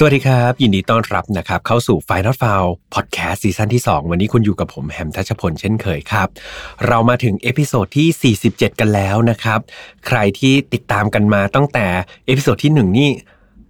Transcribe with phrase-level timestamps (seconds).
[0.00, 6.28] สวัสดีครับ ยินดีต้อนรับนะครับเข้าสู่ Final f i l e Podcast ซีซั่นที่ 2 วันนี้คุณอยู่กับผมแฮมทัชพลเช่นเคยครับ
[6.86, 9.60] เรามาถึง episode ที่ 47 กันแล้วนะครับ
[10.06, 11.86] ใครที่ติดตามกันมาตั้งแต่
[12.26, 13.10] episode ที่ 1 นี่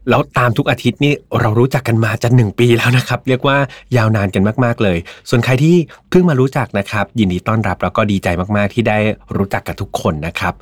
[0.09, 3.57] แล้วตามทุกอาทิตย์นี่เรารู้จักกันมาจะหนึ่งปีแล้วนะครับ เรียกว่า
[3.97, 4.99] ยาวนานกันมาก ๆ เลย
[5.30, 5.77] ส่วนใครที่
[6.11, 8.99] เพิ่งมารู้จักนะครับ ยินดีต้อนรับแล้วก็ดีใจมากๆ ที่ได้
[9.37, 10.55] รู้จักกับทุกคนนะครับ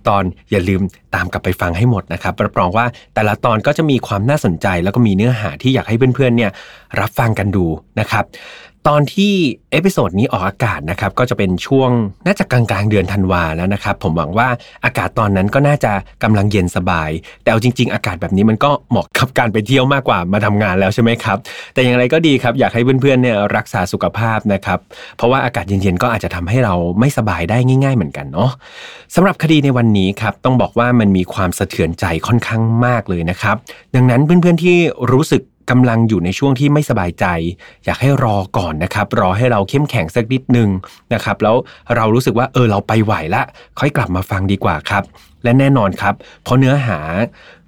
[0.00, 0.82] 47 ตอนอย่าลืม
[1.14, 6.50] ตามกลับไปฟังให้หมดนะครับรับรองว่าแต่ละตอนก็จะมีความน่าสนใจ แล้วก็มีเนื้อหาที่อยากให้เพื่อนๆเนี่ย
[7.00, 7.66] รับฟังกันดู
[8.00, 8.24] นะครับ
[8.90, 9.32] ตอนที่
[9.72, 11.90] episode นี้ออกอากาศนะครับก็จะเป็นช่วง
[12.26, 14.48] น่าจะกลางกลางเดือนธันวาแล้วนะครับผมหวังว่า
[14.84, 17.10] อากาศตอนนั้นก็น่าจะกำลังเย็นสบาย
[17.42, 21.38] แต่เอาจริง ๆ อากาศแบบนี้มันก็เหมาะกับการไปเที่ยวมากกว่ามาทำงานแล้วใช่ไหมครับ
[21.74, 24.78] แต่อย่างไรก็ดีครับอยากให้เพื่อนๆเนี่ยรักษาสุขภาพนะครับ
[25.16, 28.50] เพราะว่าอากาศเย็นๆก็อาจจะทำให้เราไม่สบายได้ง่าย ๆ เหมือนกันเนาะ
[29.14, 33.56] สำหรับคดีในวันนี้ครับต้องบอกว่ามันมีความสะเทือนใจค่อนข้างมากเลยนะครับ
[33.94, 34.76] ดังนั้นเพื่อนๆที่
[35.12, 37.24] รู้สึก กำลังอยู่ในช่วงที่ไม่สบายใจ
[37.84, 40.68] อยากให้รอก่อนนะครับ รอให้เราเข้มแข็งสักนิดนึง
[41.14, 41.56] นะครับ แล้ว
[41.96, 43.42] เรารู้สึกว่าเออเราไปไหวละ
[43.78, 45.02] ค่อยกลับมาฟังดีกว่าครับ
[45.44, 46.98] และแน่นอนครับ เพราะเนื้อหา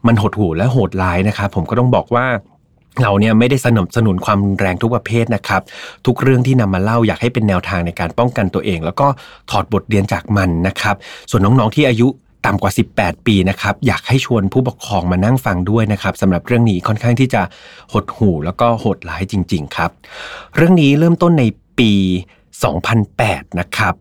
[0.06, 2.26] มันหดหู่และโหดร้ายนะครับ ผมก็ต้องบอกว่า
[3.02, 5.62] เราเนี่ยไม่ได้สนับสนุนความแรงทุกประเภทนะครับ
[6.06, 9.06] ทุกเรื่องที่นำมาเล่าอยากให้เป็นแนวทางในการป้องกันตัวเอง แล้วก็
[9.50, 10.96] ถอดบทเรียนจากมันนะครับ
[11.30, 12.08] ส่วนน้องๆที่อายุ
[12.44, 17.42] ต่ำกว่า 18 ปีนะครับ อยากให้ชวนผู้ปกครองมานั่งฟังด้วยนะครับสำหรับเรื่องนี้ค่อนข้างที่จะ
[17.92, 19.90] หดหู่แล้วก็โหดร้ายจริง ๆ ครับ
[20.56, 21.44] เรื่องนี้เริ่มต้นใน
[21.78, 21.92] ปี
[22.76, 23.94] 2008 นะครับ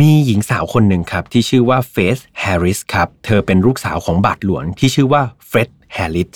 [0.00, 6.32] มีหญิงสาวคนหนึ่งครับ ที่ชื่อว่าเฟธแฮร์ริสครับ เธอเป็นลูกสาวของบาทหลวงที่ชื่อว่าเฟร็ดแฮร์ริส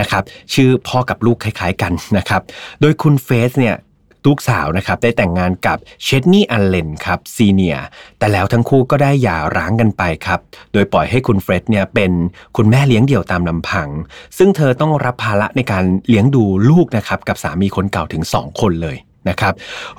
[0.00, 0.22] นะครับ
[0.54, 2.42] ชื่อพ่อกับลูกคล้ายๆกันนะครับ
[2.80, 3.76] โดยคุณเฟธเนี่ย
[4.26, 7.78] ลูกสาวนะครับได้แต่งงานกับเชดนี่อัลเลนครับซีเนีย
[8.18, 10.40] แต่แล้วทั้งคู่ก็ได้หย่าร้างกันไปครับ
[10.72, 12.12] โดยปล่อยให้คุณเฟร็ดเนี่ยเป็น
[12.56, 13.88] คุณแม่เลี้ยงเดี่ยวตามลำพัง
[14.38, 18.98] ซึ่งเธอต้องรับภาระในการเลี้ยงดูลูกนะครับกับสามีคนเก่าถึง 2 คนเลย
[19.28, 19.54] นะครับ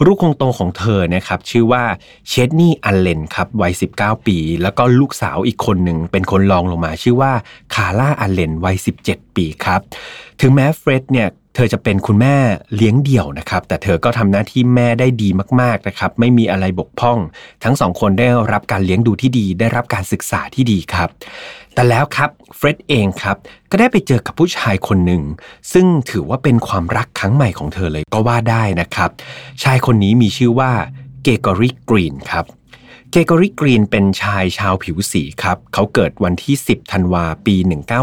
[0.06, 1.84] ลูกคงโตของเธอนะครับชื่อว่า
[2.30, 7.32] เชดนี่อัลเลนครับวัย 19 ปี แล้วก็ลูกสาวอีกคนหนึ่งเป็นคนรองลงมาชื่อว่า
[7.74, 8.76] คาร่าอัลเลนวัย
[9.08, 9.82] 17 ปีครับ
[10.42, 11.28] ถึงแม้เฟร็ดเนี่ย
[11.60, 12.36] เธอจะเป็นคุณแม่
[12.76, 15.30] เลี้ยงเดี่ยวนะครับ แต่เธอก็ทำหน้าที่แม่ได้ดี
[15.62, 17.20] มากๆนะครับ ไม่มีอะไรบกพร่อง
[17.64, 21.10] ทั้งสองคนได้รับการเลี้ยงดูที่ดี ได้รับการศึกษาที่ดีครับ
[21.74, 23.38] แต่แล้วครับเฟร็ดเองครับ
[23.72, 25.24] ก็ได้ไปเจอกับผู้ชายคนหนึ่ง
[25.74, 29.10] ซึ่งถือว่าเป็นความรักครั้งใหม่ของเธอเลยก็ว่าได้นะครับ
[29.64, 30.72] ชายคนนี้มีชื่อว่า
[31.24, 32.46] เกกอริกรีนครับ
[33.12, 37.56] เกกอริกรีนเป็นชายชาวผิวสีครับ เขาเกิดวันที่ 10 ธันวาปี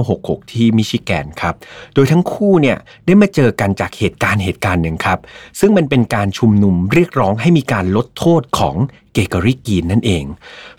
[0.03, 1.55] 1966 ที่มิชิแกนครับ
[1.95, 2.77] โดยทั้งคู่เนี่ย
[3.07, 5.19] ได้มาเจอกันจากเหตุการณ์เหตุการณ์หนึ่งครับ
[5.61, 8.77] ซึ่งมันเป็นการชุมนุมเรียกร้องให้มีการลดโทษของ
[9.15, 10.25] เกกอริกีนนั่นเอง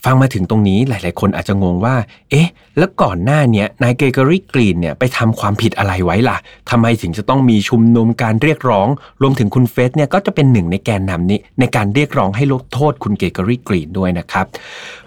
[0.03, 1.95] ฟังมาถึงตรงนี้หลาย ๆ คนอาจจะงงว่า
[2.31, 6.37] เอ๊ะ แล้วก่อนหน้าเนี้นายเกกอริกรีนเนี่ยไปทำความผิดอะไรไว้ล่ะ
[6.69, 8.87] ทำไมถึงจะต้องมีชุมนุมการเรียกร้อง
[9.21, 14.45] รวมถึงคุณเฟสเนี่ยก็จะเป็นหนึ่งในแกนนำนี้ในการเรียกร้องให้ลดโทษคุณเกกอริกรีนด้วยนะครับ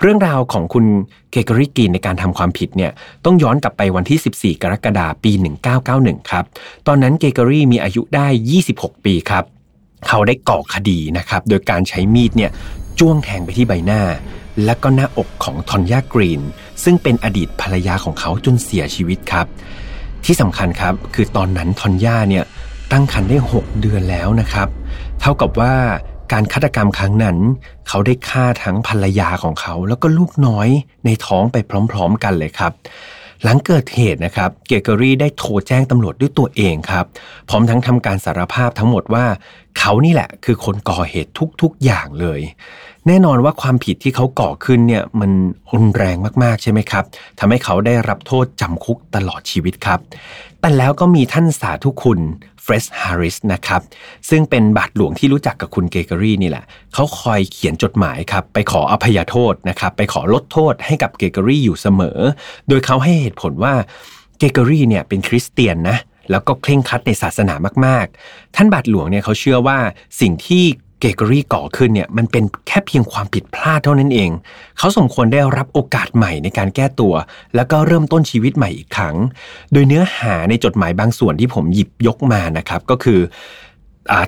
[0.00, 0.84] เรื่องราวของคุณ
[1.30, 2.90] เกกอริกรีนในการทำความผิดเนี่ย
[3.24, 5.32] ต้องย้อนกลับไปวันที่ 14 กรกฎาคมปี
[5.80, 6.44] 1991 ครับ
[6.86, 8.26] ตอนนั้นเกกอรีมีอายุได้
[8.66, 9.44] 26 ปีครับ
[10.08, 12.50] เขาได้ก่อคดีนะครับ โดยการใช้มีดเนี่ย
[12.98, 14.02] จ้วงแทงไปที่ใบหน้า
[14.64, 16.42] และก็หน้าอกของทอนยากรีน
[16.84, 19.46] ซึ่งเป็นอดีตภรรยาของเขาจนเสียชีวิตครับ
[20.24, 22.44] ที่สำคัญครับคือตอนนั้นทอนยาเนี่ย
[22.92, 24.68] ตั้งครรภ์ได้ 6 เดือนแล้วนะครับ
[25.20, 25.74] เท่ากับว่า
[26.32, 27.38] การฆาตกรรมครั้งนั้น
[27.88, 30.68] เขาได้ฆ่าทั้งภรรยาของเขา แล้วก็ลูกน้อย
[31.04, 31.56] ในท้องไป
[31.90, 32.72] พร้อม ๆ กันเลยครับ
[33.42, 37.04] หลังเกิดเหตุนะครับเกเกอรี่ได้โทรแจ้งตำรวจด้วยตัวเองครับ
[37.48, 39.24] พร้อมทั้งทำการสารภาพทั้งหมดว่า
[39.78, 41.30] เขานี่แหละคือคนก่อเหตุ
[41.62, 42.40] ทุกๆอย่างเลย
[43.06, 45.30] แน่นอนว่าความผิดที่เขาก่อขึ้นเนี่ยมัน
[45.74, 47.04] รุนแรงมากๆใช่ไหมครับ
[47.38, 50.00] ทำให้เขาได้รับโทษจำคุกตลอดชีวิตครับ
[50.60, 52.20] แต่แล้วก็มีท่านสาธุคุณ
[52.68, 53.82] เฟร็ดแฮร์ริสนะครับ
[54.30, 62.18] ซึ่งเป็นบาทหลวงที่รู้จักกับคุณเกรกอรี่นี่แหละเขาคอยเขียนจดหมายครับไปขออภัยโทษนะครับไปขอลดโทษให้กับเกรกอรี่อยู่เสมอ
[62.68, 63.74] โดยเขาให้เหตุผลว่า
[64.38, 65.98] เกรกอรี่เนี่ยเป็นคริสเตียนนะ
[66.30, 67.54] แล้วก็เคร่งครัดในศาสนา
[67.86, 69.78] มาก ๆ ท่านบาทหลวงเนี่ยเขาเชื่อว่า
[70.20, 70.64] สิ่งที่
[71.00, 74.30] เกรกอรี่ก่อขึ้นเนี่ยมันเป็นแค่เพียงความผิดพลาดเท่านั้นเอง
[74.78, 77.14] เขาสมควรได้รับโอกาสใหม่ในการแก้ตัว
[77.54, 79.16] แล้วก็เริ่มต้นชีวิตใหม่อีกครั้ง
[79.72, 83.20] โดยเนื้อหาในจดหมายบางส่วนที่ผมหยิบยกมานะครับก็คือ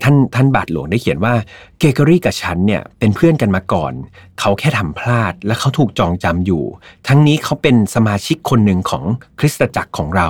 [0.02, 1.34] ท่านท่านบาทหลวงได้เขียนว่า
[1.78, 3.92] เกเกอรี่กับฉันเนี่ยเป็นเพื่อนกันมาก่อน
[4.40, 6.64] เขาแค่ทำพลาดและเขาถูกจองจำอยู่
[7.08, 9.04] ทั้งนี้เขาเป็นสมาชิกคนหนึ่งของ
[9.38, 10.28] คริสตจักรของเรา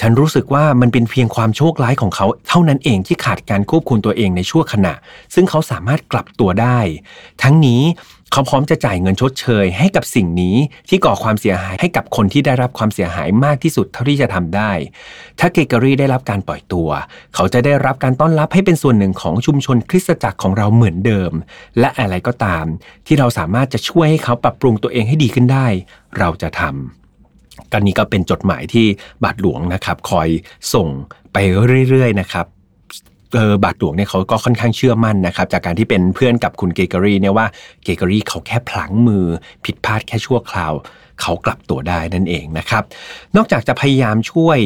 [0.00, 4.94] ฉันรู้สึกว่ามันเป็นเพียงความโชคร้ายของเขา เท่านั้นเองที่ขาดการควบคุมตัวเองในชั่วขณะ
[5.34, 6.78] ซึ่งเขาสามารถกลับตัวได้
[7.42, 7.82] ทั้งนี้
[8.32, 10.56] เขาพร้อมจะจ่ายเงินชดเชย ให้กับสิ่งนี้
[10.88, 14.72] ที่ก่อความเสียหายให้กับคนที่ได้รับความเสียหายมากที่สุดเท่าที่จะทำได้
[15.38, 16.88] ถ้าเกเกอรี่ได้รับการปล่อยตัว
[17.34, 21.32] เขาจะได้รับการต้อนรับให้เป็นส่วนหนึ่งของชุมชนคริสตจักรของเราเหมือนเดิม
[21.78, 22.64] และอะไรก็ตาม
[23.06, 25.66] ที่เราสามารถจะช่วยให้เขาปรับปรุงตัวเองให้ดีขึ้นได้
[26.18, 28.86] เราจะทำกันนี้ก็เป็นจดหมายที่
[29.22, 30.28] บาทหลวงนะครับ คอย
[30.74, 30.88] ส่ง
[31.32, 31.36] ไป
[31.88, 32.46] เรื่อยๆนะครับ
[33.34, 37.46] เออบาทหลวงเนี่ยเขาก็ค่อนข้างเชื่อมั่นนะครับ จากการที่เป็นเพื่อนกับคุณเกรกอรี่เนี่ยว่า
[37.84, 39.24] เกรกอรี่เขาแค่พลั้งมือ
[39.64, 40.72] ผิดพลาดแค่ชั่วคราว
[41.20, 42.82] เขากลับตัวได้นั่นเองนะครับ
[43.36, 44.58] นอกจากจะพยายามช่วย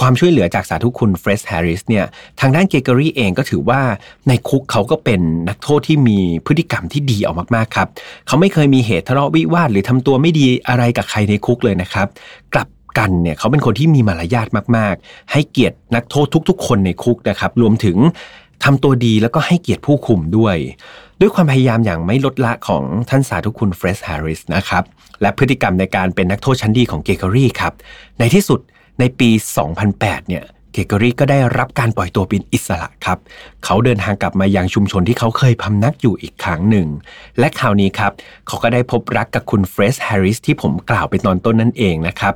[0.00, 2.04] ความช่วยเหลือจากสาธุคุณเฟร็ดแฮร์ริสเนี่ย
[2.40, 3.80] ทางด้านเกรกอรี่เองก็ถือว่า
[4.28, 7.88] ในคุกเขาก็เป็นนักโทษที่มีพฤติกรรมที่ดีออกมากๆครับ
[8.26, 12.06] เขาไม่เคยมีเหตุทะเลาะวิวาทหรือทำตัวไม่ดีอะไรกับใครในคุกเลยนะครับ
[12.54, 17.96] กลับ กันเนี่ยเขาเป็นคนที่มีมารยาทมาก ๆ ให้เกียรตินักโทษทุก ๆ คนในคุกนะครับ รวมถึง
[18.64, 20.56] ทำตัวดีแล้วก็ให้เกียรติผู้คุมด้วย
[21.20, 24.84] ด้วยความพยายามอย่างไม่ลดละของท่านสาธุคุณเฟร็ดแฮร์ริสนะครับ
[25.20, 27.72] และพฤติกรรมในการเป็นนักโทษชั้นดีของเกรกอรี่ครับ
[28.18, 28.60] ในที่สุด
[29.00, 29.30] ในปี
[29.78, 33.18] 2008 เนี่ย เกรกอรี่ก็ได้รับการปล่อยตัวเป็นอิสระครับ
[33.64, 36.86] เขาเดินทางกลับมายังชุมชนที่เขาเคยพำนักอยู่อีกครั้งหนึ่ง
[37.38, 38.12] และคราวนี้ครับ
[38.46, 42.34] เขาก็ได้พบรักกับคุณเฟธแฮร์ริสที่ผมกล่าวไปตอนต้นนั่นเองนะครับ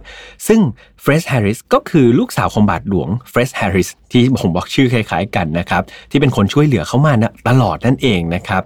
[0.49, 0.61] ซึ่ง
[1.01, 8.63] เฟธแฮร์ริสก็คือลูกสาวของบาทหลวงเฟร็ดแฮร์ริสที่ผมบอกชื่อคล้ายๆกันนะครับ ที่เป็นคนช่วยเหลือเขามานะตลอดนั่นเองนะครับ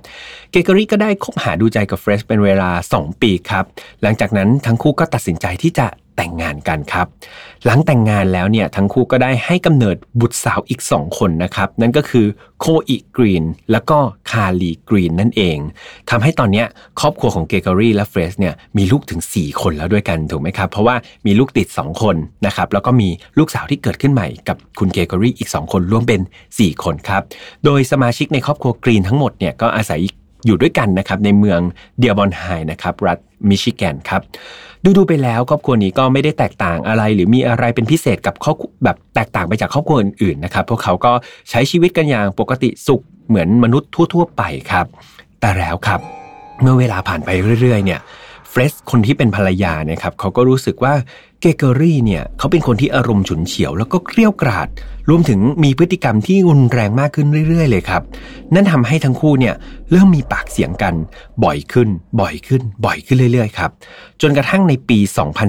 [0.50, 3.64] เกรกอรี่ก็ได้คบหาดูใจกับเฟธเป็นเวลา 2 ปีครับ
[4.02, 5.86] หลังจากนั้นทั้งคู่ก็ตัดสินใจที่จะ
[6.20, 7.06] แต่งงานกันครับ
[7.66, 12.26] หลังแต่งงานแล้วเนี่ยทั้งคู่ก็ได้ให้กำเนิดบุตรสาวอีก 2 คนนะครับ นั่นก็คือ
[12.60, 13.98] โคอีกรีนแล้วก็
[14.30, 15.58] คาลีกรีนนั่นเอง
[16.10, 16.64] ทำให้ตอนนี้
[17.00, 20.96] ครอบครัวของเกรกอรี่และเฟธเนี่ยมีลูกถึง 4 คนแล้วด้วยกันถูกไหมครับ เพราะว่า
[21.26, 23.08] มีลูกติด 2 คนนะครับแล้วก็มี
[23.38, 26.20] ลูกสาวที่เกิดขึ้นใหม่กับคุณเกรกอรี่อีก 2 คนรวมเป็น
[26.52, 27.22] 4 คนครับ
[27.64, 30.00] โดยสมาชิกในครอบครัวกรีนทั้งหมดเนี่ยก็อาศัย
[30.46, 31.60] อยู่ด้วยกันนะครับในเมือง
[31.98, 34.22] เดียร์บอร์นไฮตส์นะครับรัฐ มิชิแกนครับ
[34.84, 41.12] ดูดูไปแล้วครอบครัวนี้ก็ไม่ได้แตกต่างอะไร หรือมีอะไรเป็นพิเศษกับครอบแบบแตกต่างไปจากครอบครัวอื่นๆนะครับพวกเขาก็
[41.50, 44.86] ใช้ชีวิตกันอย่างปกติสุขเหมือนมนุษย์ทั่ว ๆ ไปครับ
[45.40, 46.00] แต่แล้วครับ
[46.60, 48.00] เมื่อเวลาผ่านไปเรื่อย ๆ เนี่ย
[48.50, 50.94] เฟรชคนที่เป็นภรรยาเนี่ยครับเขาก็รู้สึกว่า
[51.40, 54.68] เกเกอรี่เนี่ยเขาเป็นคนที่อารมณ์ฉุนเฉียว แล้วก็เกรี้ยวกราด
[55.08, 58.02] รวมถึงมีพฤติกรรมที่รุนแรงมากขึ้นเรื่อย ๆ เลยครับ
[58.54, 59.54] นั่นทำให้ทั้งคู่เนี่ย
[59.90, 60.94] เริ่มมีปากเสียงกัน
[61.44, 61.88] บ่อยขึ้น
[62.20, 63.70] บ่อยขึ้น บ่อยขึ้นเรื่อย ๆ ครับ
[64.20, 64.98] จนกระทั่งในปี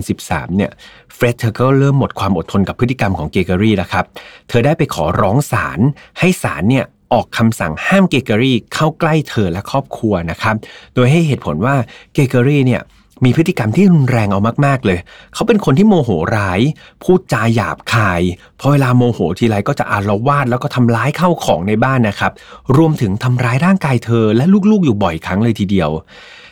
[0.03, 0.71] 2013 เนี่ย
[1.13, 4.05] เฟรดเธอก็เริ่มหมดความอดทนกับพฤติกรรมของเกเกอรี่แล้วครับ
[4.49, 5.79] เธอได้ไปขอร้องศาล
[6.19, 10.55] ให้ศาลเนี่ย ออกคำสั่งห้ามเกเกอรี่เข้าใกล้เธอและครอบครัวนะครับ
[10.95, 11.75] โดยให้เหตุผลว่า
[12.13, 12.81] เกเกอรี่เนี่ย
[13.25, 14.99] มีพฤติกรรมที่รุนแรงเอามาก ๆ เลย
[15.33, 16.59] เขาเป็นคนที่โมโหร้าย
[17.03, 18.21] พูดจาหยาบคาย
[18.59, 22.31] พอเวลาโมโหทีไรก็จะอารวาสแล้วก็ทำร้ายเข้าของในบ้านนะครับ
[22.77, 25.89] รวมถึงทำร้ายร่างกายเธอและลูกๆอยู่บ่อยครั้งเลยทีเดียว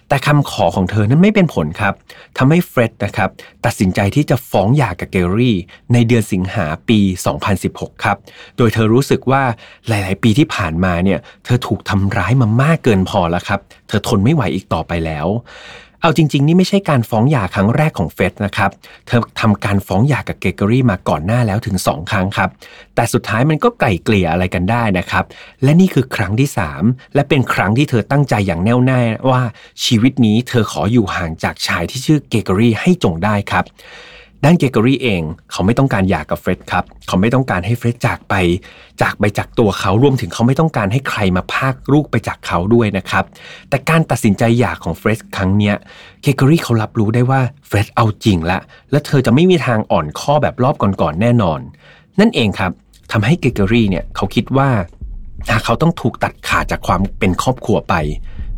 [0.10, 1.94] แต่คำขอของเธอนั้นไม่เป็นผลครับ
[2.38, 3.30] ทำให้เฟร็ดนะครับ
[3.66, 5.56] ตัดสินใจที่จะฟ้องหย่ากับเกรกอรี่
[5.94, 7.00] ในเดือนสิงหาปี
[7.52, 8.18] 2016 ครับ
[8.58, 9.44] โดยเธอรู้สึกว่า
[9.88, 15.28] หลาย ๆ ปีที่ผ่านมาเนี่ยเธอถูกทำร้ายมามากเกินพอแล้วครับ เธอทนไม่ไหวอีกต่อไปแล้ว
[16.02, 18.72] เอาจริง ๆ นี่ไม่ใช่การฟ้องหย่าครั้งแรกของเฟธนะครับ
[19.08, 22.50] เธอทำการฟ้องหย่ากับเกรกอรี่มาก่อนหน้าแล้วถึง 2 ครั้งครับ
[22.96, 25.24] แต่สุดท้ายมันก็ไกล่เกลี่ยอะไรกันได้นะครับ
[25.64, 26.50] และนี่คือครั้งที่
[26.82, 29.42] 3 และเป็นครั้งที่เธอตั้งใจอย่างแน่วแน่ว่า
[29.86, 33.66] ชีวิตนี้เธอขออยู่ห่างจากชายที่ชื่อเกรกอรี่ให้จงได้ครับ
[34.46, 38.34] ด้านเกรกอรี่เอง เขาไม่ต้องการหย่ากับเฟร็ดครับ เขาไม่ต้องการให้เฟร็ดจากไป
[39.02, 43.24] จากไปจากตัวเขารวมถึงเขาไม่ต้องการให้ใครมาพากลูกไปจากเขาด้วยนะครับ
[43.70, 45.76] แต่การตัดสินใจหย่าของเฟร็ดครั้งเนี้ย
[46.22, 48.60] เกเกอรี่เขารับรู้ได้ว่าเฟร็ดเอาจริงละ
[48.92, 51.60] และเธอจะไม่มีทางอ่อนข้อแบบรอบก่อนๆแน่นอน
[52.20, 52.72] นั่นเองครับ
[53.12, 54.70] ทำให้เกรกอรี่เนี่ยเขาคิดว่า
[55.50, 57.96] หากเขาต้องถูกตัดขาดจากความเป็นครอบครัวไป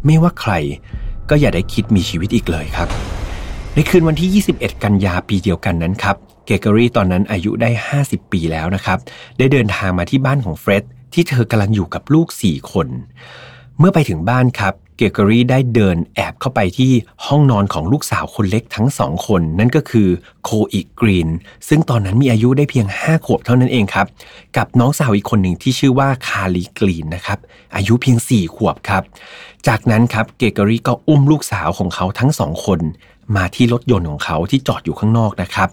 [0.05, 0.53] ไม่ว่าใคร
[1.29, 2.89] ก็อย่าได้คิดมีชีวิตอีกเลยครับ
[3.75, 7.69] ในคืนวันที่ 21 กันยาปีเดียวกันนั้นครับ เกรกอรี่ตอนนั้นอายุได้
[8.01, 8.97] 50 ปีแล้วนะครับ
[9.37, 12.87] ได้เดินทางมาที่บ้านของเฟร็ดที่เธอกำลังอยู่กับลูก 4 คน
[13.79, 16.91] เมื่อไปถึงบ้านครับเกรกอรี่ได้เดินแอบเข้าไปที่
[17.25, 20.09] ห้องนอนของลูกสาวคนเล็กทั้งสองคน นั่นก็คือ
[20.43, 21.29] โคอีกรีน
[21.67, 24.07] ซึ่งตอนนั้นมีอายุได้เพียง 5 ขวบเท่านั้นเองครับ
[24.57, 27.39] กับน้องสาวอีกคนหนึ่งที่ชื่อว่าคาลีกรีนนะครับ
[27.75, 29.03] อายุเพียง 4 ขวบครับ
[29.67, 32.79] จากนั้นครับเกเกอรี่ก็อุ้มลูกสาวของเขาทั้งสองคน
[33.35, 35.69] มาที่รถยนต์ของเขาที่จอดอยู่ข้างนอกนะครับ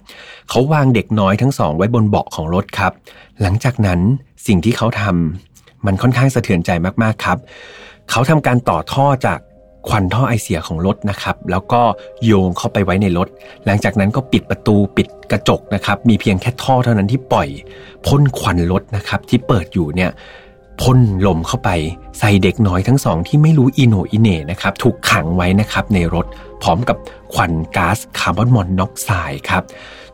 [0.50, 2.92] เขาวางเด็กน้อยทั้งสองไว้บนเบาะของรถครับ
[3.42, 4.00] หลังจากนั้น
[4.46, 5.02] สิ่งที่เขาท
[5.86, 6.70] มันค่อนข้างสะเทือนใจ
[7.02, 7.38] มากๆครับ
[8.10, 9.38] เขาทำการต่อท่อจาก
[9.88, 11.80] ควันท่อไอเสียของรถนะครับ แล้วก็
[12.24, 13.28] โยงเข้าไปไว้ในรถ
[13.66, 17.48] หลังจากนั้นก็ปิดประตูปิดกระจกนะครับ มีเพียงแค่ท่อเท่านั้นที่ปล่อย
[18.06, 20.10] พ่นควันรถนะครับที่เปิดอยู่เนี่ย
[20.80, 21.70] พ่นลมเข้าไป
[22.18, 26.26] ใส่เด็กน้อยทั้งสองที่ไม่รู้อิโนอิเน่นะครับถูกขังไว้นะครับในรถ
[26.62, 26.97] พร้อมกับ
[27.35, 29.62] ควันก๊าซคาร์บอนมอนอกไซด์ครับ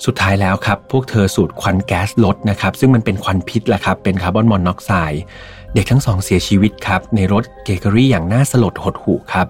[0.05, 5.23] สุดท้ายแล้วครับพวกเธอสูดควันแก๊สรถนะครับซึ่งมันเป็นควันพิษแหละครับเป็นคาร์บอนมอนอกไซด์
[5.75, 9.47] เด็กทั้งสองเสียชีวิตครับในรถเกเกอรี่อย่างน่าสลดหดหู่ครับ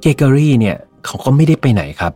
[0.00, 2.12] เกเกอรี่เนี่ยเขาก็ไม่ได้ไปไหนครับ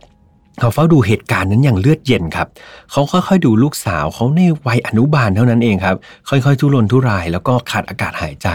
[0.59, 2.47] เขาเฝ้าดูเหตุการณ์นั้นอย่างเลือดเย็นครับ
[2.91, 5.95] เขาค่อยๆดูลูกสาวเขาในวัยอนุบาลเท่านั้นเองครับ
[6.29, 8.47] ค่อยๆทุรนทุราย แล้วก็ขาดอากาศหายใจ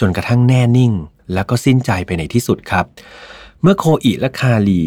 [0.00, 0.92] จนกระทั่งแน่นิ่ง
[1.34, 2.84] แล้วก็สิ้นใจไปในที่สุดครับ
[3.62, 4.82] เมื่อโคอิและคาลี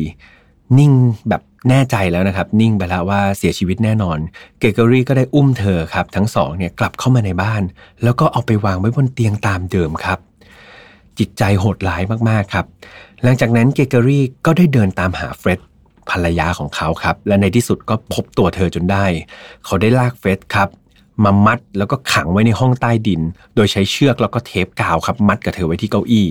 [0.77, 0.91] นิ่ง
[1.29, 4.17] แบบแน่ใจแล้วนะครับ นิ่งไปแล้วว่าเสียชีวิตแน่นอน
[4.59, 7.63] เกรกอรี่ก็ได้อุ้มเธอครับ ทั้งสองเนี่ยกลับเข้ามาในบ้าน
[8.03, 10.19] แล้วก็เอาไปวางไว้บนเตียงตามเดิมครับ
[11.19, 12.65] จิตใจโหดร้ายมาก ๆ ครับ
[13.23, 15.59] หลังจากนั้นเกเกอรี่ก็ได้เดินตามหาเฟร็ด
[16.11, 19.05] ภรรยาของเขาครับ และในที่สุดก็พบตัวเธอจนได้
[19.65, 20.69] เขาได้ลากเฟธครับ
[21.23, 23.21] มามัดแล้วก็ขังไว้ในห้องใต้ดิน
[23.55, 26.27] โดยใช้เชือกแล้วก็เทปกาวครับ มัดกับเธอไว้ที่เก้าอี้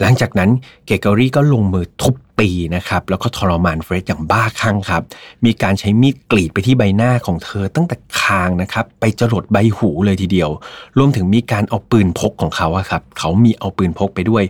[0.00, 0.50] หลังจากนั้น
[0.86, 5.02] เกรกอรี่ก็ลงมือทุบตีนะครับแล้วก็ทรมานเฟรดอย่างบ้าคลั่งครับ
[5.44, 10.50] มีการใช้มีดกรีดไปที่ใบหน้าของเธอตั้งแต่คางนะครับไปจรดใบหูเลยทีเดียว
[10.98, 14.44] รวมถึงมีการเอาปืนพกของเขาครับเขามีเอาปืนพกไปด้วย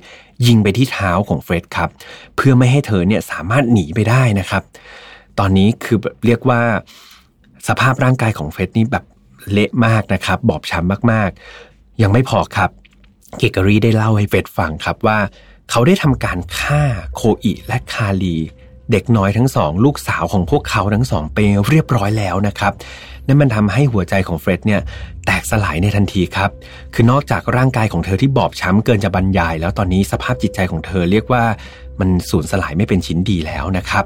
[0.46, 1.88] ยิงไปที่เท้าของเฟรดครับ
[2.36, 4.62] เพื่อไม่ให้เธอเนี่ยสามารถหนีไปได้นะครับ
[5.38, 6.60] ตอนนี้คือเรียกว่า
[7.68, 9.04] สภาพร่างกายของเฟรดนี่แบบ
[9.52, 12.70] เละมากนะครับ บอบช้ำมากๆ ยังไม่พอครับ
[13.38, 15.18] เกรกอรี่ได้เล่าให้เฟธฟังครับว่า
[15.70, 16.82] เขาได้ทำการฆ่า
[17.14, 18.36] โคอิและคาลี
[18.92, 22.72] เด็กน้อยทั้งสอง ลูกสาวของพวกเขาทั้งสองไปเรียบร้อยแล้วนะครับ
[23.26, 24.80] นั่นมันทำให้หัวใจของเฟร็ดเนี่ย
[25.26, 26.50] แตกสลายในทันทีครับ
[26.94, 31.44] คือนอกจากร่างกายของเธอที่บอบช้ำเกินจะบรรยาย แล้วตอนนี้สภาพจิตใจของเธอเรียกว่า
[32.00, 34.04] มันสูญสลายไม่เป็นชิ้นดีแล้วนะครับ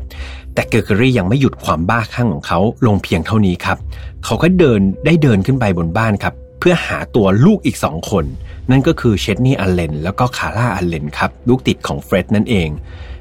[0.54, 3.78] แต่เกอร์เกอรี่ยังไม่หยุดความบ้าคลั่งของเขาลงเพียงเท่านี้ครับ
[4.24, 8.24] เขาก็เดินได้เดินขึ้นไปบนบ้านครับ เพื่อหาตัวลูกอีกสองคน
[8.70, 12.68] นั่นก็คือเชดนี่อัลเลนแล้วก็คาร่าอัลเลนครับ ลูกติดของเฟร็ดนั่นเอง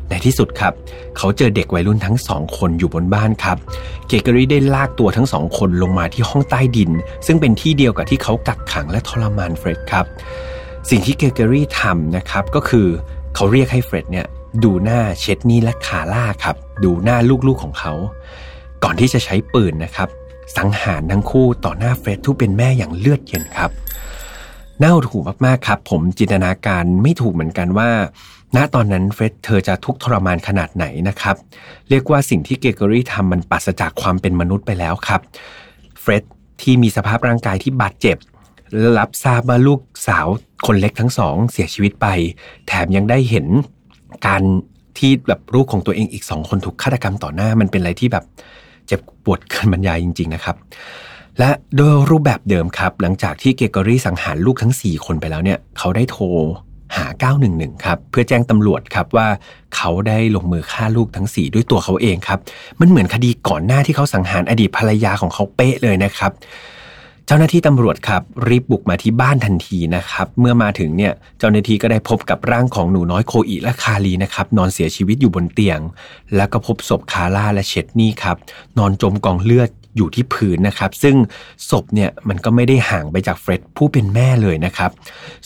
[0.10, 0.74] ในที่สุดครับ
[1.18, 3.58] เขาเจอเด็กวัยรุ่นทั้งสองคนอยู่บนบ้านครับ
[4.08, 6.92] เกรกอรี่ได้ลากตัวทั้งสองคนลงมาที่ห้องใต้ดิน
[7.26, 10.06] ซึ่งเป็นที่เดียวกับที่เขากักขังและทรมานเฟร็ดครับ
[10.90, 12.88] สิ่งที่เกรกอรี่ทำนะครับก็คือ
[13.36, 14.28] เขาเรียกให้เฟร็ดเนี่ย
[14.64, 17.18] ดูหน้าเชดนี่และคาร่าครับ ดูหน้า
[17.48, 17.94] ลูกๆของเขา
[18.84, 20.10] ก่อนที่จะใช้ปืนนะครับ
[20.58, 23.72] สังหารทั้งคู่ต่อหน้าเฟร็ดที่เป็นแม่อย่างเลือดเย็นครับ
[24.82, 27.90] น่าหดหูมากๆครับ ผมจินตนาการไม่ถูกเหมือนกันว่า
[28.56, 31.36] ณตอนนั้นเฟร็ดเธอจะทุกข์ทรมานขนาดไหนนะครับ
[31.90, 35.22] เรียกว่าสิ่งที่เกเกอรี่ทำมันปัสจากความเป็นมนุษย์ไปแล้วครับ
[36.02, 36.24] เฟร็ด
[36.62, 38.18] ที่มีสภาพร่างกายที่บาดเจ็บ
[39.00, 40.28] รับทราบว่าลูกสาว
[40.66, 42.08] คนเล็กทั้งสองเสียชีวิตไป
[42.68, 43.48] แถมยังได้เห็น
[44.28, 44.44] การ
[44.98, 48.26] ที่แบบลูกของตัวเองอีกสองคนถูกฆาตกรรมต่อหน้ามันเป็นอะไรที่แบบ
[48.88, 50.56] เจ็บปวดเกินบรรยายจริง ๆนะครับ
[51.40, 56.26] และโดยรูปแบบเดิมครับ หลังจากที่เกเกอรี่สังหารลูกทั้ง 4 คนไปแล้วเนี่ย เขาได้โทร
[56.98, 57.06] หา
[57.46, 59.28] 911 ครับ เพื่อแจ้งตำรวจครับว่า
[59.76, 62.40] เขาได้ลงมือฆ่าลูกทั้ง 4 ด้วยตัวเขาเองครับ
[62.80, 66.34] มันเหมือนคดีก่อนหน้าที่เขาสังหารอดีตภรรยาของเขาเป๊ะเลยนะครับ
[67.28, 75.80] เจ้าหน้าที่ตำรวจครับรีบบุกมาที่บ้านทันทีนะครับ เมื่อมาถึงเนี่ยเจ้าหน้าที่ก็ได้พบกับร่างของหนูน้อยโคอิและคาลีนะครับ นอนเสียชีวิตอยู่บนเตียง
[76.36, 78.38] แล้วก็พบศพคาร่าและเชดนี่ครับ
[78.78, 81.16] นอนจมกองเลือด อยู่ที่พื้นนะครับ ซึ่ง
[81.70, 84.92] ศพเนี่ยมันก็ไม่ได้ห่างไปจากเฟร็ดผู้เป็นแม่เลยนะครับ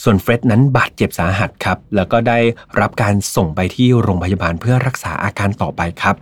[0.02, 2.38] ส่วนเฟร็ดนั้นบาดเจ็บสาหัสครับ แล้วก็ได้
[2.80, 6.16] รับการส่งไปที่โรงพยาบาลเพื่อรักษาอาการต่อไปครับ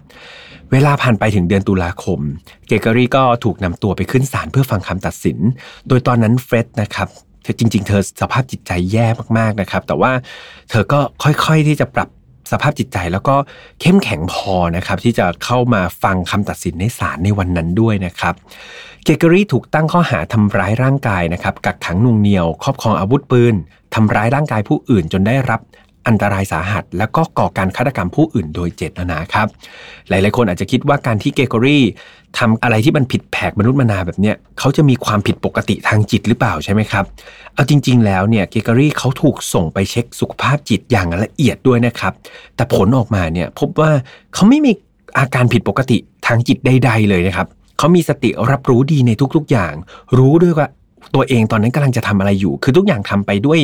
[0.72, 2.20] เวลาผ่านไปถึงเดือนตุลาคม
[2.66, 5.38] เกเกอรี่ก็ถูกนำตัวไปขึ้นศาลเพื่อฟังคำตัดสิน
[5.88, 7.08] โดยตอนนั้นเฟร็ดนะครับ
[7.42, 9.06] เธอจริง ๆ เธอสภาพจิตใจแย่
[9.38, 10.12] มากๆนะครับ แต่ว่า
[10.70, 12.08] เธอก็ค่อยๆที่จะปรับ
[12.50, 13.36] สภาพจิตใจแล้วก็
[13.80, 18.34] เข้มแข็งพอนะครับที่จะเข้ามาฟังคำตัดสินในศาลในวันนั้นด้วยนะครับ
[19.04, 23.54] เกเกอรี่ถูกตั้งข้อหาทำร้ายร่างกายนะครับกักขังนุงเหนียว ครอบครองอาวุธปืน
[23.94, 25.60] ทำร้ายร่างกายผู้อื่นจนได้รับ
[26.06, 29.48] อันตรายสาหัส และก็ก่อการฆาตกรรมผู้อื่นโดยเจตนาครับ
[30.08, 31.84] หลายๆคนอาจจะคิดว่าการที่เกเกอรี่
[32.38, 37.04] ทำอะไรที่มันผิดแผกมนุษย์มนาแบบเนี้ยเขาจะมีความผิดปกติทางจิตหรือเปล่าใช่ไหมครับ
[37.54, 42.12] เอาจริง ๆ แล้วเนี่ยเกเกอรี่เขาถูกส่งไปเช็คสุขภาพจิตอย่างละเอียดด้วยนะครับ
[42.56, 43.90] แต่ผลออกมาเนี่ยพบว่า
[44.34, 44.72] เขาไม่มี
[45.18, 45.96] อาการผิดปกติ
[46.26, 47.46] ทางจิตใด ๆ เลยนะครับ
[47.78, 49.74] เขามีสติรับรู้ดีในทุกๆอย่าง
[50.18, 50.66] รู้ด้วยว่า
[51.14, 53.58] ตัวเองตอนนั้นกำลังจะทำอะไรอยู่ คือทุกอย่างทำไปด้วย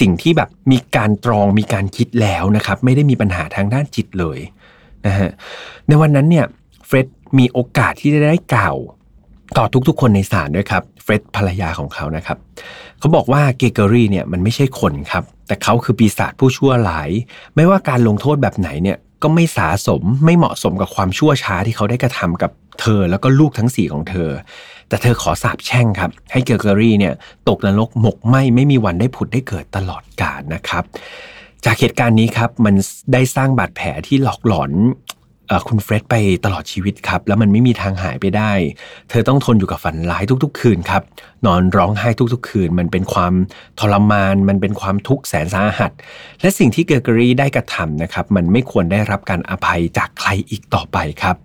[0.00, 4.38] สิ่งที่แบบมีการตรองมีการคิดแล้วนะครับ ไม่ได้มีปัญหาทางด้านจิตเลย
[5.06, 5.30] นะฮะ
[5.88, 6.46] ในวันนั้นเนี่ย
[6.86, 7.06] เฟร็ด
[7.38, 8.76] มีโอกาสที่จะได้กล่าว
[9.58, 12.38] ต่อทุกๆ คนในศาลด้วยครับเฟร็ดภรรยาของเขานะครับ
[12.98, 17.10] เขาบอกว่าเกเกอรี่เนี่ยมันไม่ใช่คนครับ แต่เขาคือปีศาจผู้ชั่วหลาย
[17.56, 22.50] ไม่ว่าการลงโทษแบบไหนเนี่ย ก็ไม่สาสมไม่เหมาะสมกับความชั่วช้าที่เขาได้กระทำกับ
[22.80, 24.30] เธอแล้วก็ลูกทั้งสี่ของเธอ
[24.88, 27.14] แต่เธอขอสาบแช่งครับ ให้เกอร์เกอรี่เนี่ย
[27.48, 30.84] ตกนรกหมกไหมไม่มีวันได้ผุดได้เกิดตลอดกาลนะครับ
[31.64, 32.74] จากเหตุการณ์นี้ครับมัน
[33.12, 34.70] ได้สร้างบาดแผลที่หลอกหลอน
[35.68, 38.52] คุณเฟร็ดไปตลอดชีวิตครับ แล้วมันไม่มีทางหายไปได้
[39.10, 41.02] เธอต้องทนอยู่กับฝันร้ายทุกๆ คืนครับ
[41.46, 43.34] นอนร้องไห้ทุกๆ คืน มันเป็นความ
[43.80, 45.90] ทรมาน มันเป็นความทุกข์แสนสาหัส
[46.40, 51.36] และสิ่งที่เกรกอรี่ได้กระทำนะครับ มันไม่ควรได้รับการอภัยจากใครอีกต่อไปครับ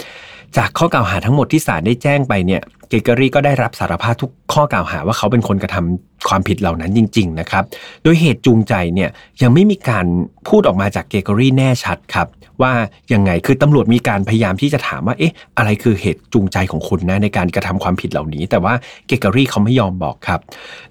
[0.58, 7.64] จากข้อกล่าวหาทั้งหมดที่ศาลได้แจ้งไปเนี่ย เกอร์เกอรี่ก็ได้รับสารภาพทุกข้อกล่าวหาว่าเขาเป็นคนกระทำ ความผิดเหล่านั้นจริง ๆ นะครับ
[8.04, 9.10] โดยเหตุจูงใจเนี่ย
[9.42, 10.06] ยังไม่มีการ
[10.48, 12.28] พูดออกมาจากเกรกอรี่แน่ชัดครับ
[12.62, 12.74] ว่า
[13.14, 18.74] ยังไงคือตำรวจมีการพยายามที่จะถามว่าเอ๊ะอะไรคือเหตุจูงใจของคุณนะในการกระทำความผิดเหล่านี้ แต่ว่า
[19.08, 20.40] เกรกอรี่เขาไม่ยอมบอกครับ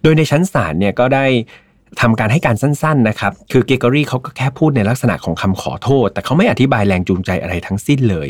[0.02, 1.26] โดยในชั้นศาลเนี่ยก็ได้
[2.00, 8.28] ทำการให้การสั้นๆนะครับ คือเกรกอรี่เขาก็แค่พูดในลักษณะของคำขอโทษ แต่เขาไม่อธิบายแรงจูงใจอะไรทั้งสิ้นเลย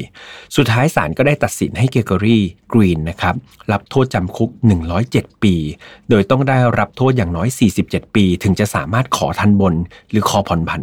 [0.57, 3.35] สุดท้ายศาลก็ได้ตัดสินให้เกรกอรี่กรีนนะครับ
[3.73, 4.51] รับโทษจำคุก
[4.97, 5.55] 107 ปี
[6.11, 7.49] โดยต้องได้รับโทษอย่างน้อย
[7.83, 9.75] 47 ปี ถึงจะสามารถขอทันบน
[10.11, 10.83] หรือขอผ่อนผัน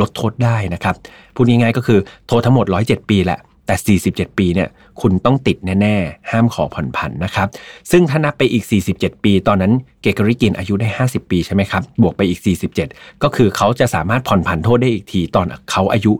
[0.00, 0.94] ลดโทษได้นะครับ
[1.34, 4.68] พูดง่ายๆก็คือโทษทั้งหมด 107 ปีแหละ แต่ 47 ปีเนี่ย
[5.00, 7.48] คุณต้องติดแน่ ๆ ห้ามขอผ่อนผันนะครับ
[7.90, 12.40] ซึ่งถ้านับไปอีก 47 ปี ตอนนั้นเกเกอริกินอายุได้ 50 ปีใช่ไหมครับ บวกไปอีก
[12.80, 16.12] 47 ก็คือเขาจะสามารถผ่อนผันโทษได้อีกที ตอนเขาอายุ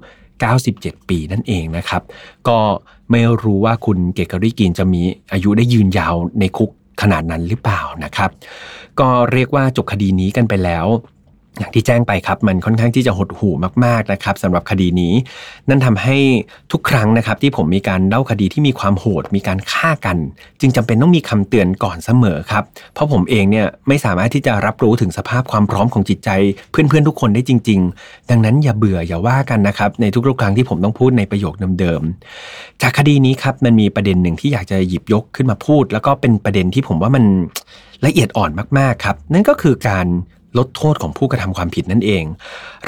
[0.55, 2.03] 97 ปีนั่นเองนะครับ
[2.49, 2.59] ก็
[3.11, 6.71] ไม่รู้ว่าคุณเกเกอริกินจะมีอายุได้ยืนยาวในคุก
[7.03, 8.31] ขนาดนั้นหรือเปล่านะครับ
[9.01, 10.87] ก็เรียกว่าจบคดีนี้กันไปแล้ว
[11.59, 15.13] อย่างที่แจ้งไปครับมันค่อนข้างที่จะหดหู่มากๆนะครับสำหรับคดีนี้
[15.69, 16.17] นั่นทำให้
[16.73, 20.17] ทุกครั้งนะครับ ที่ผมมีการเล่าคดีที่มีความโหด มีการฆ่ากัน
[20.61, 26.31] จึงจำเป็นต้องมีคำเตือนก่อนเสมอครับ เพราะผมเองเนี่ยไม่สามารถที่จะรับรู้ถึงสภาพความพร้อมของจิตใจ
[26.71, 37.25] เพื่อนๆทุกคนได้จริง ๆ ดังนั้นอย่าเบื่ออย่าว่ากันนะครับในทุกๆครั้งที่ผมต้องพูดในประโยคเดิมๆจากคดีนี้ครับมันมีประเด็นหนึ่งที่อยากจะหยิบยกขึ้นมาพูด แล้วก็เป็นประเด็นที่ผมว่ามัน
[38.07, 40.07] ละเอียดอ่อนมากๆครับ นั่นก็คือการ
[40.59, 42.25] ลดโทษของผู้กระทำความผิดนั่นเอง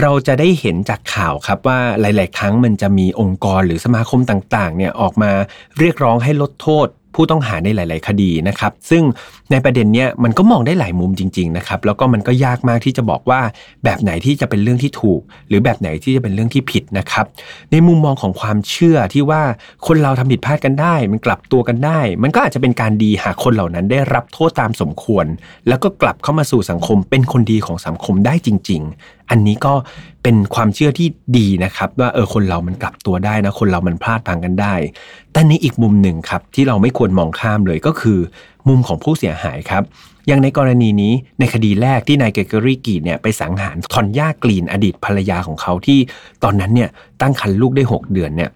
[0.00, 5.30] เราจะได้เห็นจากข่าวครับว่าหลาย ๆ ครั้งมันจะมีองค์กรหรือสมาคมต่าง ๆ เนี่ยออกมา
[5.78, 9.02] เรียกร้องให้ลดโทษผู้ต้องหาในหลาย ๆ คดีนะครับ ซึ่ง
[9.52, 13.40] ในประเด็นเนี้ยมันก็มองได้หลายมุมจริง ๆนะครับ แล้วก็มันก็ยากมากที่จะบอกว่า
[13.84, 17.26] แบบไหนที่จะเป็นเรื่องที่ถูก หรือแบบไหนที่จะเป็นเรื่องที่ผิดนะครับ
[17.72, 19.42] ในมุมมองของความเชื่อที่ว่า
[19.86, 25.26] คนเราทำผิดพลาดกันได้ มันกลับตัวกันได้ มันก็อาจจะเป็นการดีหากคนเหล่านั้นได้รับโทษตามสมควร
[25.68, 29.74] แล้วก็กลับเข้ามาสู่สังคมเป็นคนดีของสังคมได้จริง ๆ อันนี้ก็
[30.22, 31.08] เป็นความเชื่อที่
[31.38, 34.74] ดีนะครับ ว่าเออคนเรามันกลับตัวได้นะคนเรามันพลาดพังกันได้
[35.32, 38.18] แต่ในอีกมุมหนึ่งครับที่เราไม่ควรมองข้ามเลยก็คือ
[38.68, 39.82] มุมของผู้เสียหายครับ
[40.26, 45.98] อย่างในกรณีนี้ในคดีแรกที่นายเกเกอรี่กีเนี่ยไปสังหารทอนย่ากรีนอดีตภรรยาของเขาที่
[46.44, 48.50] ตอนนั้นเนี่ยตั้งครรภ์ลูกได้ 6 เดือนเนี่ย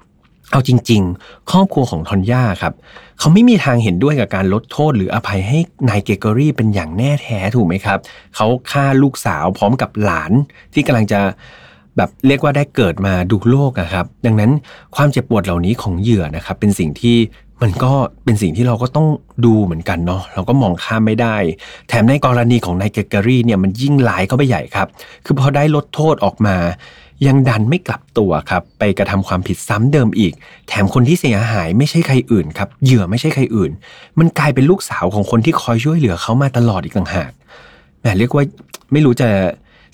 [0.50, 2.74] เอาจริง ๆ ครอบครัวของทอนย่าครับ
[3.18, 7.98] เขาไม่มีทางเห็นด้วยกับการลดโทษหรืออภัยให้นายเกเกอรี่เป็นอย่างแน่แท้ถูกไหมครับ
[8.36, 10.32] เขาฆ่าลูกสาวพร้อมกับหลาน
[10.74, 11.20] ที่กำลังจะ
[11.96, 14.50] แบบเรียกว่าได้เกิดมาดูโลกอะครับ ดังนั้น
[14.96, 17.16] ความเจ็บปวดเหล่านี้ของเหยื่อนะครับเป็นสิ่งที่
[17.62, 17.92] มันก็
[18.24, 19.06] เป็นสิ่งที่เราก็ต้อง
[19.44, 21.36] ดูเหมือนกันเนาะเราก็มองข้ามไม่ได้
[21.88, 24.88] แถมในกรณีของนายเกเกอรี่เนี่ยมันยิ่งหลายเข้าไปใหญ่ครับ
[25.24, 26.56] คือพอได้ลดโทษออกมา
[27.26, 30.32] ยังดันไม่กลับตัวครับ ไปกระทำความผิดซ้ำเดิมอีก
[30.68, 33.70] แถมคนที่เสียหายไม่ใช่ใครอื่นครับเหยื่อไม่ใช่ใครอื่น
[34.18, 37.30] มันกลายเป็นลูกสาวของคนที่คอยช่วยเหลือเขามาตลอดอีกต่างหาก
[38.00, 38.44] แหมเรียกว่า
[38.92, 39.28] ไม่รู้จะ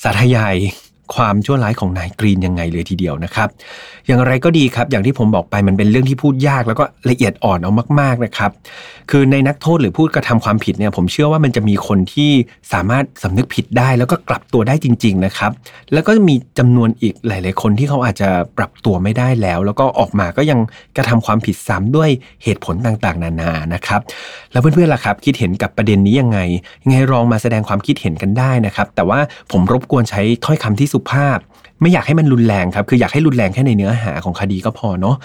[0.05, 0.55] สาธยาย
[1.15, 3.49] ความชั่วร้ายของนายกรีนยังไงเลยทีเดียวนะครับ
[4.07, 8.51] อย่างไรก็ดีครับ อย่างที่ผมบอกไปมันเป็นเรื่องที่พูดยากแล้วก็ละเอียดอ่อนเอามาก ๆนะครับ
[9.11, 12.31] คือในนักโทษหรือผู้กระทำความผิดเนี่ยผมเชื่อว่ามันจะมีคนที่
[12.73, 15.51] สามารถสำนึกผิดได้ แล้วก็กลับตัวได้จริง ๆนะครับ
[15.93, 20.59] แล้วก็มีจำนวนอีกหลาย ๆ คนที่เขาอาจจะปรับตัวไม่ได้แล้ว แล้วก็ออกมาก็ยัง
[20.97, 22.11] กระทำความผิดซ้ำด้วย
[22.45, 24.01] เหตุผลต่างๆ นานานะครับ
[24.53, 26.39] แล้วเพื่อนๆล่ะครับ คิดเห็นกับประเด็นนี้ยังไง
[26.85, 29.21] ยังไงลองมาแสดงความคิดเห็นกันได้นะครับ แต่ว่า
[29.53, 31.39] ผมรบกวนใช้ถ้อยคำที่สุภาพ
[31.81, 35.17] ไม่อยากให้มันรุนแรงครับ คืออยากให้รุนแรงแค่ในเนื้อหาของคดีก็พอเนาะ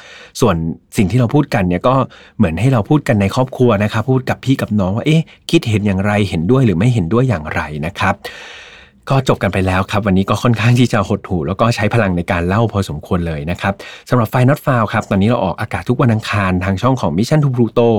[0.41, 0.55] ส่วน
[0.97, 1.95] สิ่งที่เราพูดกันเนี่ยก็
[2.37, 8.15] เหมือนให้เราพูดกันในครอบครัวนะครับ พูดกับพี่กับน้องว่าเอ๊ะคิดเห็นอย่างไรเห็นด้วยหรือไม่เห็นด้วยอย่างไรนะครับ
[9.09, 13.73] ก็จบกันไปแล้วครับ วันนี้ก็ค่อนข้างที่จะหดหู่แล้วก็ใช้พลังในการเล่าพอสมควรเลยนะครับ
[14.09, 17.89] สำหรับ File Not Found ครับ ตอนนี้เราออกอากาศทุกวันอังคารทางช่องของ Mission to Pluto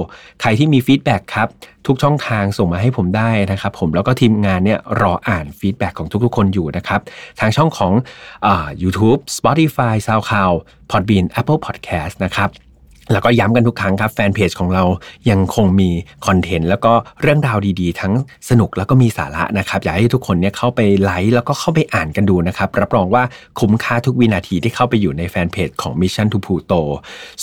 [0.40, 1.48] ใครที่มี feedback ครับ
[1.86, 7.00] ทุกช่องทางส่งมาให้ผมได้นะครับ ผมแล้วก็ทีมงานเนี่ยรออ่าน feedback ของทุกๆ คนอยู่นะครับ
[7.40, 7.92] ทางช่องของ
[8.46, 8.48] อ
[8.82, 10.56] YouTube Spotify SoundCloud
[10.90, 12.50] Podbean Apple Podcast นะครับ
[13.12, 14.84] แล้วก็ย้ำกันทุกครั้งครับแฟนเพจของเรา
[15.30, 15.90] ยังคงมี
[16.26, 18.12] content แล้วก็เรื่องราวดีๆ ทั้ง
[18.48, 23.22] สนุกแล้วก็มีสาระนะครับ อยากให้ทุกคนเนี่ยเข้าไปไลค์แล้วก็เข้าไปอ่านกันดูนะครับ รับรองว่า
[23.60, 26.80] คุ้มค่าทุกวินาทีที่เข้าไปอยู่ในแฟนเพจของ Mission to Pluto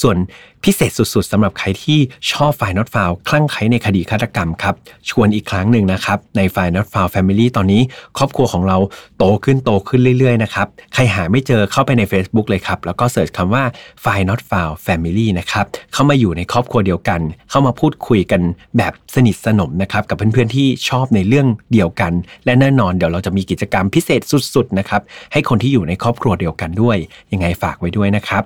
[0.02, 0.18] ส่วน
[0.64, 2.00] พิเศษสุดๆสำหรับใครที่
[2.32, 4.76] ชอบ f i น Not f o u คลั่งไคล้ในคดีฆาตกรรมครับ
[5.10, 7.82] ชวนอีกครั้งหนึ่งนะครับ ใน f i น Not f o u Family ตอนนี้
[8.18, 8.78] ครอบครัวของเรา
[9.18, 13.64] โตขึ้นโตขึ้นเรื่อยๆนะครับใครหาไม่เจอเข้าไปใน Facebook เลยครับแล้วก็เสิร์ชคำว่า
[14.04, 15.51] f i น Not f o u Family นะครับ
[15.94, 18.42] เข้ามาอยู่ในครอบครัวเดียวกัน เข้ามาพูดคุยกัน
[18.78, 22.14] แบบสนิทสนมนะครับกับเพื่อนๆที่ชอบในเรื่องเดียวกัน
[22.46, 24.22] และแน่นอนเดี๋ยวเราจะมีกิจกรรมพิเศษ
[24.56, 25.02] สุดๆนะครับ
[25.34, 26.98] ให้คนที่อยู่ในครอบครัวเดียวกันด้วย
[27.34, 28.44] ยังไงฝากไว้ด้วยนะครับ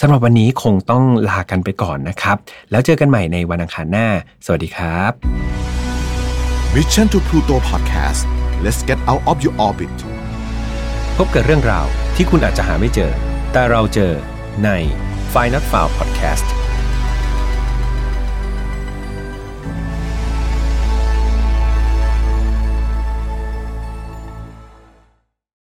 [0.00, 2.36] สำหรับวันนี้คงต้องลากันไปก่อนนะครับ
[2.70, 4.08] แล้วเจอกันใหม่ในวันอังคารหน้า
[4.44, 5.12] สวัสดีครับ
[6.74, 8.22] Mission to Pluto Podcast
[8.64, 9.96] let's get out of your orbit
[11.16, 11.86] พบกับเรื่องราว
[12.16, 13.12] ที่คุณอาจจะหาไม่เจอ
[13.52, 14.12] แต่เราเจอ
[14.64, 14.70] ใน
[15.34, 16.63] f i n a l f i l e Podcast